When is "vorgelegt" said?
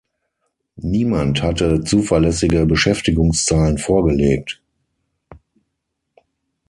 3.77-4.59